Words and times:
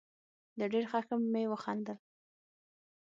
له 0.59 0.65
ډېر 0.73 0.85
خښم 0.91 1.21
مې 1.33 1.43
وخندل. 1.51 1.97